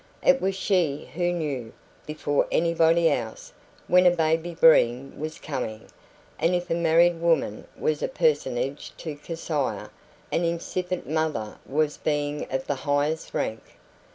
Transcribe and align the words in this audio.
It 0.25 0.41
was 0.41 0.55
she 0.55 1.11
who 1.13 1.31
knew, 1.31 1.73
before 2.07 2.47
anybody 2.51 3.07
else, 3.07 3.53
when 3.87 4.07
a 4.07 4.15
baby 4.15 4.55
Breen 4.55 5.13
was 5.19 5.37
coming 5.37 5.85
and 6.39 6.55
if 6.55 6.71
a 6.71 6.73
married 6.73 7.21
woman 7.21 7.67
was 7.77 8.01
a 8.01 8.07
personage 8.07 8.93
to 8.97 9.13
Keziah, 9.15 9.91
an 10.31 10.43
incipient 10.43 11.07
mother 11.07 11.59
was 11.67 11.97
a 11.97 11.99
being 11.99 12.47
of 12.51 12.65
the 12.65 12.73
highest 12.73 13.35
rank. 13.35 13.61